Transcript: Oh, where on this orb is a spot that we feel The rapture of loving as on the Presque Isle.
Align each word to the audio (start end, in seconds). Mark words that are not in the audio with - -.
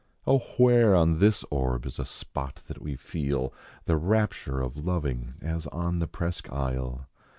Oh, 0.25 0.39
where 0.57 0.95
on 0.95 1.19
this 1.19 1.45
orb 1.51 1.85
is 1.85 1.99
a 1.99 2.07
spot 2.07 2.63
that 2.65 2.81
we 2.81 2.95
feel 2.95 3.53
The 3.85 3.97
rapture 3.97 4.59
of 4.59 4.75
loving 4.83 5.35
as 5.43 5.67
on 5.67 5.99
the 5.99 6.07
Presque 6.07 6.51
Isle. 6.51 7.07